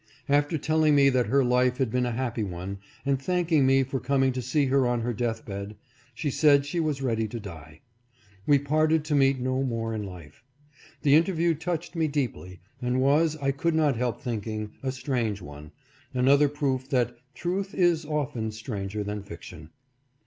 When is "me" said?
0.95-1.09, 3.67-3.83, 11.95-12.07